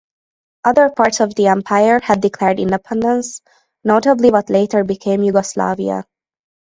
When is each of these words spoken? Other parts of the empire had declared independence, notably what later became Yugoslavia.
Other 0.65 0.89
parts 0.89 1.19
of 1.19 1.35
the 1.35 1.45
empire 1.45 1.99
had 2.01 2.21
declared 2.21 2.59
independence, 2.59 3.39
notably 3.83 4.31
what 4.31 4.49
later 4.49 4.83
became 4.83 5.21
Yugoslavia. 5.21 6.05